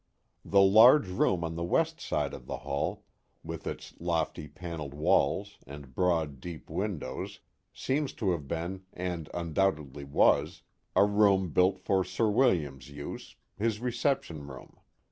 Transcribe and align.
The 0.43 0.61
large, 0.63 1.07
room 1.07 1.43
on 1.43 1.53
the 1.53 1.63
west 1.63 2.01
side 2.01 2.33
of 2.33 2.47
the 2.47 2.57
hall, 2.65 3.03
with 3.43 3.67
its 3.67 3.93
lofty 3.99 4.47
panelled 4.47 4.95
walls 4.95 5.59
and 5.67 5.93
broad, 5.93 6.39
deep 6.39 6.71
windows, 6.71 7.39
seems 7.71 8.11
to 8.13 8.31
have 8.31 8.47
been, 8.47 8.81
and 8.93 9.29
undoubtedly 9.31 10.03
was, 10.05 10.63
a 10.95 11.05
room 11.05 11.51
built 11.51 11.77
for 11.77 12.03
Sir 12.03 12.31
William's 12.31 12.89
use, 12.89 13.35
his 13.55 13.79
reception 13.79 14.47
room. 14.47 14.75